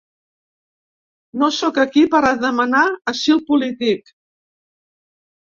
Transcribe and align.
No 1.41 1.49
sóc 1.57 1.77
aquí 1.83 2.03
per 2.15 2.23
a 2.31 2.33
demanar 2.47 2.83
asil 3.13 3.45
polític. 3.53 4.11